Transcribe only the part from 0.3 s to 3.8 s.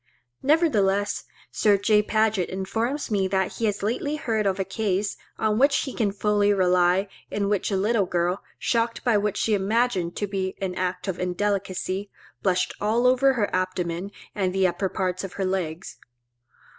Nevertheless Sir J. Paget informs me that he